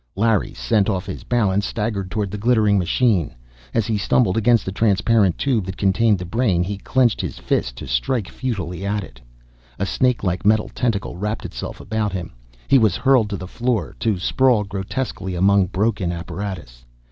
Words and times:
Larry, 0.15 0.55
sent 0.55 0.89
off 0.89 1.05
his 1.05 1.23
balance, 1.23 1.63
staggered 1.63 2.09
toward 2.09 2.31
the 2.31 2.37
glittering 2.39 2.79
machine. 2.79 3.35
As 3.71 3.85
he 3.85 3.99
stumbled 3.99 4.35
against 4.35 4.65
the 4.65 4.71
transparent 4.71 5.37
tube 5.37 5.67
that 5.67 5.77
contained 5.77 6.17
the 6.17 6.25
brain, 6.25 6.63
he 6.63 6.79
clenched 6.79 7.21
his 7.21 7.37
fist 7.37 7.75
to 7.75 7.85
strike 7.87 8.27
futilely 8.27 8.83
at 8.83 9.03
it. 9.03 9.21
A 9.77 9.85
snake 9.85 10.23
like 10.23 10.43
metal 10.43 10.69
tentacle 10.73 11.17
wrapped 11.17 11.45
itself 11.45 11.79
about 11.79 12.13
him; 12.13 12.31
he 12.67 12.79
was 12.79 12.95
hurled 12.95 13.29
to 13.29 13.37
the 13.37 13.45
floor, 13.47 13.95
to 13.99 14.17
sprawl 14.17 14.63
grotesquely 14.63 15.35
among 15.35 15.67
broken 15.67 16.11
apparatus. 16.11 16.83